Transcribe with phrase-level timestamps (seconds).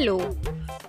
[0.00, 0.32] Hello,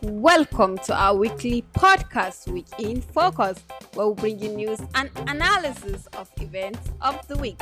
[0.04, 3.58] welcome to our weekly podcast, Week in Focus,
[3.96, 7.60] where we bring you news and analysis of events of the week.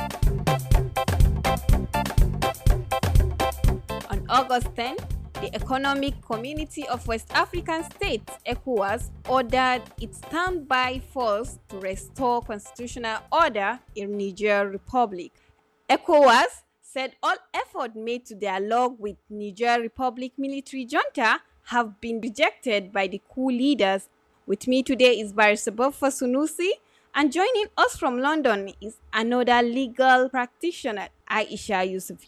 [4.10, 4.96] On August 10,
[5.40, 13.20] the Economic Community of West African States, ECOWAS, ordered its standby force to restore constitutional
[13.32, 15.32] order in Niger Republic.
[15.88, 16.64] ECOWAS
[16.98, 23.06] said all effort made to dialogue with Niger Republic military junta have been rejected by
[23.06, 24.08] the coup leaders.
[24.48, 26.70] With me today is Barrister Boffa Sunusi,
[27.14, 32.18] and joining us from London is another legal practitioner, Aisha Yusuf.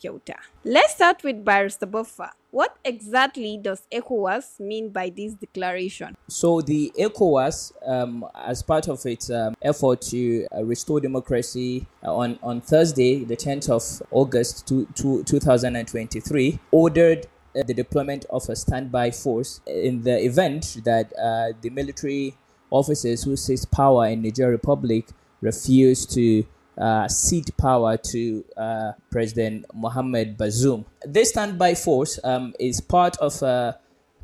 [0.64, 2.30] Let's start with Barrister Boffa.
[2.50, 6.16] What exactly does ECOWAS mean by this declaration?
[6.28, 12.14] So, the ECOWAS, um, as part of its um, effort to uh, restore democracy uh,
[12.14, 17.26] on, on Thursday, the 10th of August to, to 2023, ordered
[17.56, 22.36] uh, the deployment of a standby force in the event that uh, the military
[22.70, 25.06] officers who seize power in the Niger Republic
[25.40, 26.44] refuse to
[26.80, 30.84] uh, cede power to uh, President Mohamed Bazoum.
[31.04, 33.78] This standby force um, is part of a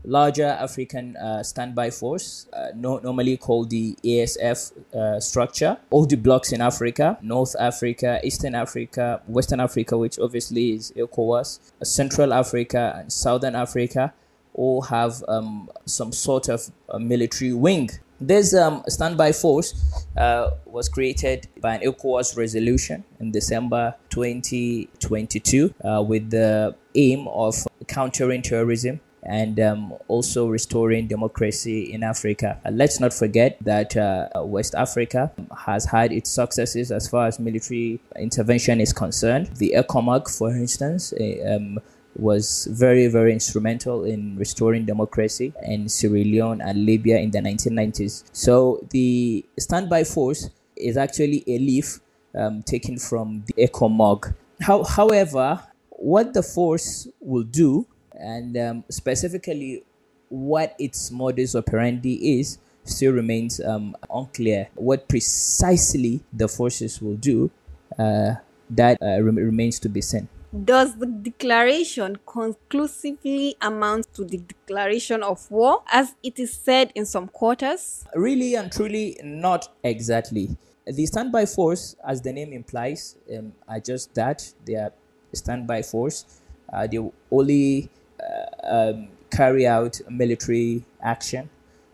[0.05, 5.77] larger African uh, standby force, uh, no, normally called the ASF uh, structure.
[5.91, 11.59] All the blocks in Africa, North Africa, Eastern Africa, Western Africa, which obviously is ECOWAS,
[11.83, 14.15] Central Africa, and Southern Africa,
[14.55, 21.49] all have um, some sort of military wing this um, standby force uh, was created
[21.61, 27.55] by an ECOWAS resolution in December 2022 uh, with the aim of
[27.87, 32.61] countering terrorism and um, also restoring democracy in Africa.
[32.65, 35.33] Uh, let's not forget that uh, West Africa
[35.67, 39.49] has had its successes as far as military intervention is concerned.
[39.57, 41.81] The ECOMOG, for instance, uh, um,
[42.19, 48.25] was very, very instrumental in restoring democracy in Sierra Leone and Liberia in the 1990s.
[48.33, 52.01] So the standby force is actually a leaf
[52.35, 54.35] um, taken from the ECOMOG.
[54.61, 59.83] How, however, what the force will do, and um, specifically
[60.29, 64.69] what its modus operandi is, still remains um, unclear.
[64.75, 67.51] What precisely the forces will do,
[67.99, 68.35] uh,
[68.71, 70.29] that uh, remains to be seen.
[70.65, 77.05] Does the declaration conclusively amount to the declaration of war, as it is said in
[77.05, 78.05] some quarters?
[78.15, 80.57] Really and truly, not exactly.
[80.87, 84.93] The standby force, as the name implies, um, are just that they are
[85.33, 86.41] standby force.
[86.73, 86.99] Uh, they
[87.31, 87.91] only
[88.21, 91.51] uh, um, carry out military action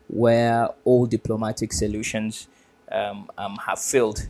[0.08, 2.48] where all diplomatic solutions
[2.90, 4.28] um, um have failed.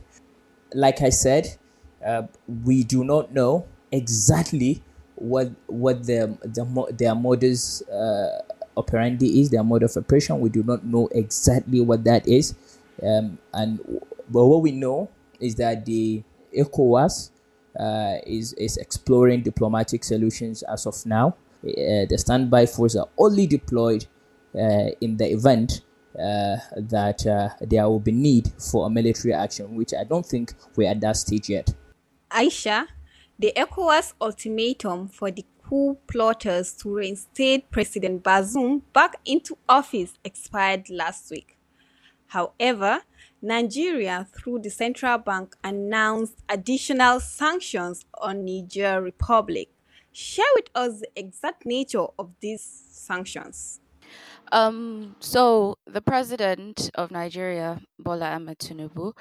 [0.72, 1.58] Like I said,
[2.06, 2.22] uh,
[2.64, 4.82] we do not know exactly
[5.14, 8.40] what what their their, their modus uh,
[8.76, 10.40] operandi is, their mode of operation.
[10.40, 12.54] We do not know exactly what that is,
[13.02, 13.78] um, and
[14.28, 15.10] but what we know
[15.40, 16.22] is that the
[16.56, 17.30] ECOWAS
[17.78, 21.36] uh, is is exploring diplomatic solutions as of now.
[21.64, 24.04] Uh, the standby force are only deployed
[24.54, 25.82] uh, in the event
[26.18, 30.54] uh, that uh, there will be need for a military action, which I don't think
[30.76, 31.72] we're at that stage yet.
[32.30, 32.86] Aisha,
[33.42, 40.88] the ECOWAS ultimatum for the coup plotters to reinstate President Bazoum back into office expired
[40.88, 41.58] last week.
[42.28, 43.00] However,
[43.42, 49.70] Nigeria, through the central bank, announced additional sanctions on the Niger Republic.
[50.12, 53.80] Share with us the exact nature of these sanctions.
[54.52, 59.14] Um, so the president of Nigeria, Bola Ahmed Tinubu,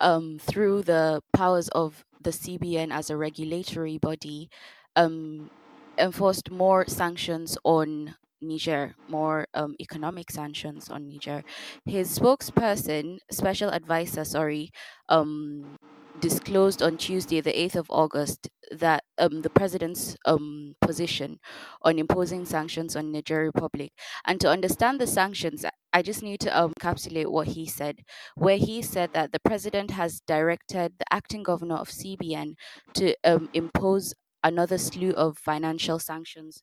[0.00, 4.48] um, through the powers of the CBN as a regulatory body
[4.96, 5.50] um,
[5.98, 11.42] enforced more sanctions on Niger, more um, economic sanctions on Niger.
[11.84, 14.70] His spokesperson, special advisor, sorry,
[15.08, 15.76] um,
[16.18, 21.38] disclosed on Tuesday, the 8th of August, that um, the president's um, position
[21.82, 23.92] on imposing sanctions on Niger Republic.
[24.24, 25.64] And to understand the sanctions,
[25.96, 28.02] I just need to um, encapsulate what he said,
[28.34, 32.52] where he said that the president has directed the acting governor of CBN
[32.96, 34.12] to um, impose
[34.44, 36.60] another slew of financial sanctions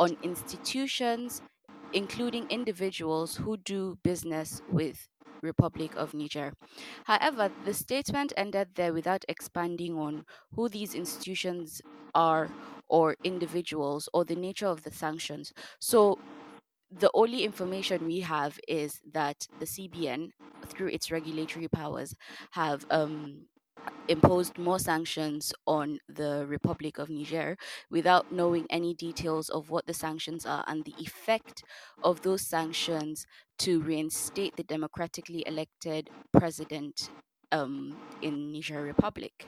[0.00, 1.42] on institutions,
[1.92, 5.06] including individuals who do business with
[5.44, 6.52] Republic of Niger.
[7.04, 10.24] However, the statement ended there without expanding on
[10.56, 11.80] who these institutions
[12.16, 12.50] are
[12.88, 15.52] or individuals or the nature of the sanctions.
[15.80, 16.18] So
[16.98, 20.30] the only information we have is that the CBN,
[20.66, 22.14] through its regulatory powers,
[22.52, 23.46] have um,
[24.08, 27.56] imposed more sanctions on the Republic of Niger
[27.90, 31.64] without knowing any details of what the sanctions are and the effect
[32.02, 33.26] of those sanctions
[33.58, 37.10] to reinstate the democratically elected president
[37.52, 39.46] um, in Niger Republic.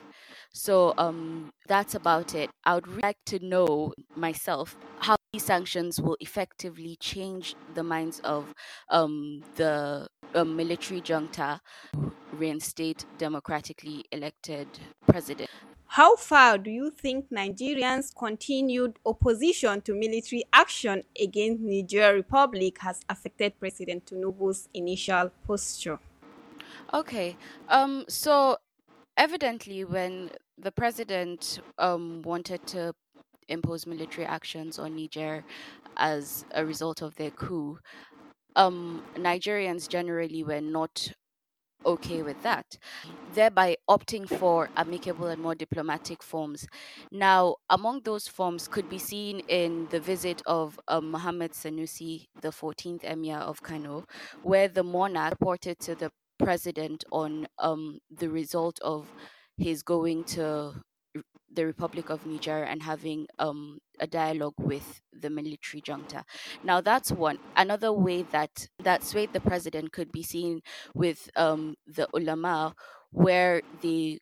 [0.53, 2.49] So um, that's about it.
[2.63, 8.53] I would like to know myself how these sanctions will effectively change the minds of
[8.89, 11.59] um, the um, military junta
[12.31, 14.65] reinstate democratically elected
[15.05, 15.49] president.
[15.87, 23.01] How far do you think Nigerians' continued opposition to military action against Niger Republic has
[23.09, 25.99] affected President Tinubu's initial posture?
[26.93, 27.35] Okay,
[27.67, 28.55] um, so
[29.17, 32.93] evidently, when the president um, wanted to
[33.47, 35.43] impose military actions on Niger
[35.97, 37.79] as a result of their coup,
[38.55, 41.11] um, Nigerians generally were not
[41.85, 42.65] okay with that,
[43.33, 46.65] thereby opting for amicable and more diplomatic forms.
[47.11, 52.49] Now, among those forms could be seen in the visit of um, Mohammed Sanusi, the
[52.49, 54.05] 14th Emir of Kano,
[54.41, 59.07] where the monarch reported to the president on um, the result of
[59.57, 60.73] his going to
[61.55, 66.23] the Republic of Niger and having um, a dialogue with the military junta.
[66.63, 67.39] Now, that's one.
[67.55, 70.61] Another way that that swayed the president could be seen
[70.93, 72.75] with um, the ulama,
[73.11, 74.19] where they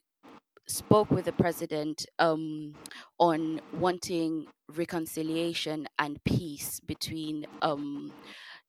[0.67, 2.73] spoke with the president um,
[3.19, 8.13] on wanting reconciliation and peace between um,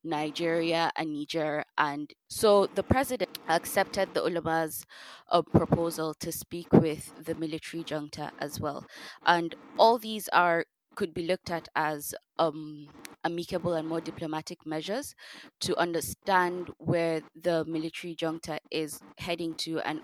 [0.03, 1.63] Nigeria and Niger.
[1.77, 4.85] And so the president accepted the ulama's
[5.29, 8.85] uh, proposal to speak with the military junta as well.
[9.25, 10.65] And all these are
[10.95, 12.87] could be looked at as um,
[13.23, 15.13] amicable and more diplomatic measures
[15.59, 20.01] to understand where the military junta is heading to and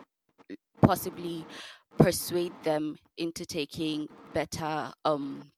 [0.81, 1.45] possibly
[1.97, 5.51] persuade them into taking better um,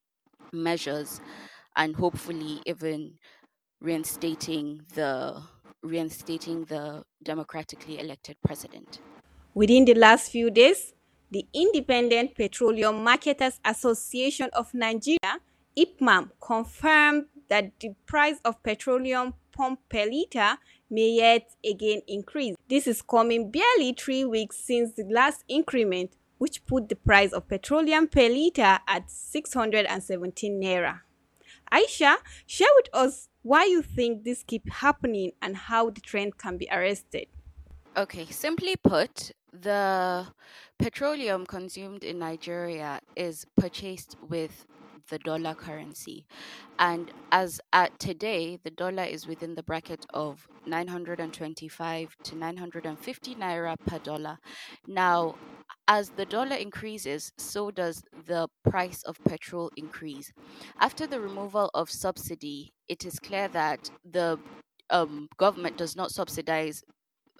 [0.54, 1.22] measures
[1.76, 3.18] and hopefully even
[3.82, 5.44] reinstating the
[5.84, 9.00] reinstating the democratically elected president.
[9.54, 10.94] Within the last few days,
[11.30, 15.40] the Independent Petroleum Marketers Association of Nigeria,
[15.78, 20.58] IPMAN, confirmed that the price of petroleum pump per liter
[20.90, 22.56] may yet again increase.
[22.70, 27.48] This is coming barely three weeks since the last increment, which put the price of
[27.48, 31.02] petroleum per liter at 617 naira.
[31.72, 36.58] Aisha, share with us why you think this keep happening and how the trend can
[36.58, 37.28] be arrested.
[37.96, 40.26] Okay, simply put, the
[40.80, 44.66] petroleum consumed in Nigeria is purchased with
[45.10, 46.26] the dollar currency.
[46.80, 53.76] And as at today, the dollar is within the bracket of 925 to 950 naira
[53.86, 54.38] per dollar.
[54.88, 55.36] Now,
[55.88, 60.32] as the dollar increases, so does the price of petrol increase.
[60.80, 64.40] After the removal of subsidy, it is clear that the
[64.90, 66.84] um, government does not subsidize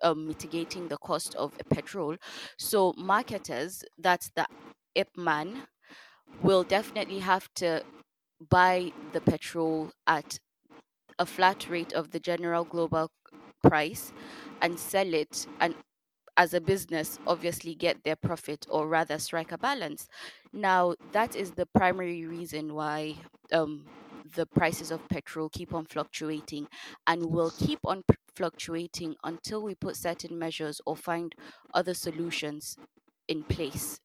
[0.02, 2.16] um, mitigating the cost of petrol.
[2.58, 4.46] So marketers, that's the
[4.98, 5.64] IPMAN,
[6.42, 7.84] will definitely have to
[8.50, 10.40] buy the petrol at
[11.20, 13.12] a flat rate of the general global
[13.64, 14.12] price
[14.62, 15.76] and sell it and
[16.36, 20.08] as a business obviously get their profit or rather strike a balance.
[20.52, 23.18] Now that is the primary reason why
[23.52, 23.88] um,
[24.36, 26.68] the prices of petrol keep on fluctuating
[27.08, 28.04] and will keep on
[28.36, 31.36] fluctuating until we put certain measures or find
[31.74, 32.78] other solutions
[33.28, 34.00] in place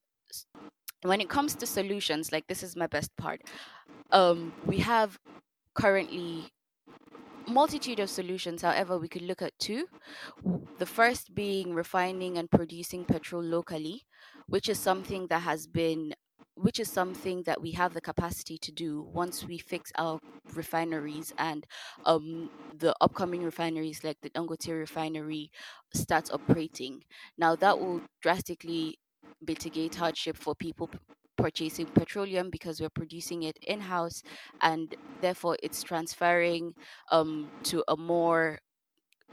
[1.02, 3.42] when it comes to solutions like this is my best part
[4.10, 5.18] um, we have
[5.74, 6.48] currently
[7.46, 9.86] multitude of solutions however we could look at two
[10.78, 14.02] the first being refining and producing petrol locally
[14.46, 16.14] which is something that has been
[16.58, 20.18] which is something that we have the capacity to do once we fix our
[20.54, 21.66] refineries and
[22.04, 25.52] um, the upcoming refineries like the Dangote refinery
[25.94, 27.04] starts operating.
[27.36, 28.98] Now that will drastically
[29.46, 30.90] mitigate hardship for people
[31.36, 34.22] purchasing petroleum because we're producing it in house
[34.60, 36.74] and therefore it's transferring
[37.12, 38.58] um, to a more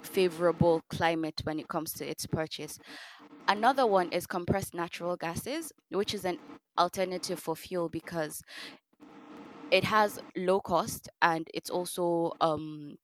[0.04, 2.78] favorable climate when it comes to its purchase.
[3.48, 6.38] Another one is compressed natural gases, which is an
[6.78, 8.42] alternative for fuel because
[9.72, 12.96] it has low cost and it's also um,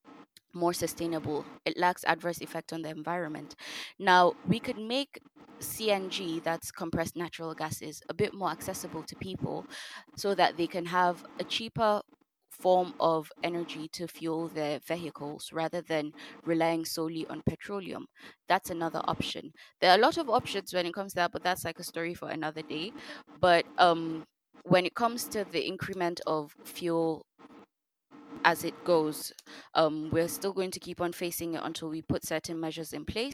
[0.53, 1.45] more sustainable.
[1.65, 3.55] It lacks adverse effect on the environment.
[3.99, 5.19] Now, we could make
[5.61, 9.65] CNG, that's compressed natural gases, a bit more accessible to people
[10.15, 12.01] so that they can have a cheaper
[12.49, 16.11] form of energy to fuel their vehicles rather than
[16.45, 18.05] relying solely on petroleum.
[18.47, 19.53] That's another option.
[19.79, 21.83] There are a lot of options when it comes to that, but that's like a
[21.83, 22.91] story for another day.
[23.39, 24.25] But um,
[24.63, 27.25] when it comes to the increment of fuel
[28.43, 29.31] as it goes,
[29.73, 33.05] um, we're still going to keep on facing it until we put certain measures in
[33.05, 33.33] place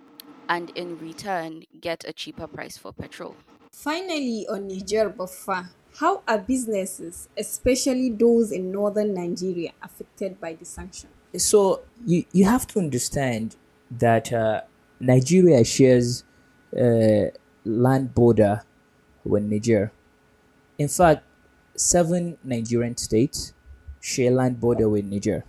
[0.49, 3.35] and in return get a cheaper price for petrol.
[3.71, 10.65] Finally, on Niger Buffa, how are businesses, especially those in northern Nigeria, affected by the
[10.65, 11.09] sanction?
[11.35, 13.55] So you, you have to understand
[13.91, 14.61] that uh,
[14.99, 16.23] Nigeria shares
[16.79, 17.31] uh,
[17.65, 18.63] land border
[19.23, 19.91] with Niger.
[20.77, 21.23] In fact,
[21.75, 23.53] seven Nigerian states
[23.99, 25.43] share land border with Niger,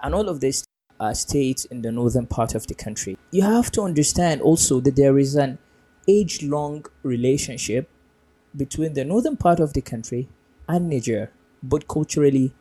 [0.00, 0.64] and all of these
[1.04, 3.16] are states in the northern part of the country.
[3.30, 5.58] You have to understand also that there is an
[6.08, 7.88] age long relationship
[8.56, 10.28] between the northern part of the country
[10.68, 11.30] and Niger,
[11.62, 12.54] both culturally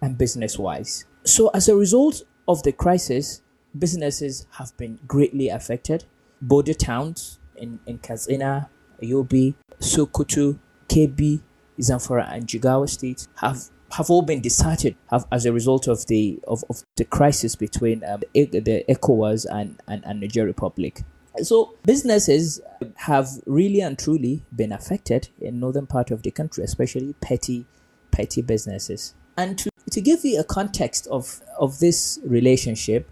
[0.00, 1.04] and business wise.
[1.24, 3.42] So, as a result of the crisis,
[3.78, 6.04] businesses have been greatly affected.
[6.40, 8.70] Border towns in, in Katsina,
[9.02, 11.40] Yobe, Sokoto, Kebbi,
[11.80, 14.96] Zamfara, and Jigawa states have have all been deserted
[15.32, 20.04] as a result of the of, of the crisis between um, the ECOWAS and, and,
[20.04, 21.02] and Niger Republic.
[21.42, 22.60] So businesses
[22.96, 27.66] have really and truly been affected in northern part of the country, especially petty
[28.10, 29.14] petty businesses.
[29.36, 33.08] And to, to give you a context of, of this relationship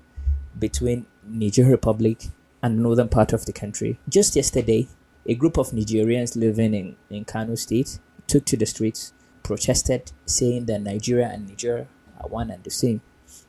[0.59, 2.25] between Niger Republic
[2.63, 4.89] and northern part of the country, just yesterday,
[5.27, 9.13] a group of Nigerians living in, in Kano State took to the streets,
[9.47, 11.87] protested, saying that Nigeria and Niger
[12.21, 13.01] are one and the same.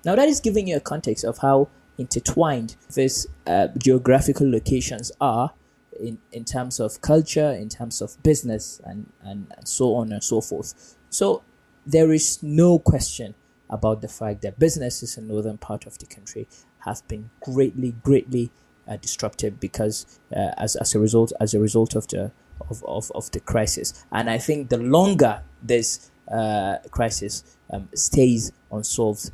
[0.06, 5.54] Now, that is giving you a context of how intertwined these uh, geographical locations are
[6.00, 10.24] in, in terms of culture, in terms of business, and, and, and so on and
[10.24, 10.96] so forth.
[11.10, 11.42] So,
[11.84, 13.34] there is no question
[13.68, 16.48] about the fact that businesses in northern part of the country
[16.86, 18.52] have been greatly, greatly
[18.88, 22.32] uh, disrupted because uh, as, as a result as a result of the
[22.70, 24.06] of, of, of the crisis.
[24.12, 29.32] And I think the longer this uh, crisis um, stays unsolved,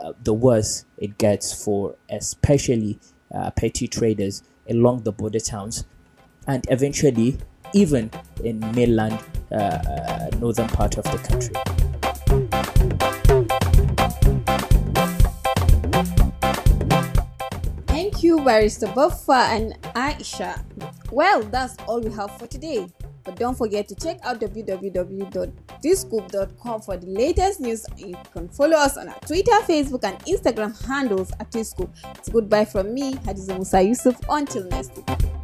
[0.00, 2.98] uh, the worse it gets for especially
[3.34, 5.84] uh, petty traders along the border towns
[6.46, 7.38] and eventually
[7.72, 8.10] even
[8.44, 9.18] in mainland
[9.52, 11.54] uh, uh, northern part of the country.
[17.86, 20.64] Thank you, Barrister Buffa and Aisha.
[21.10, 22.88] Well, that's all we have for today.
[23.24, 24.40] But don't forget to check out
[25.86, 27.86] www.theskuup.com for the latest news.
[27.96, 31.90] You can follow us on our Twitter, Facebook, and Instagram handles at theskuup.
[32.18, 34.16] It's goodbye from me, Hadiza Musa Yusuf.
[34.28, 35.35] Until next week.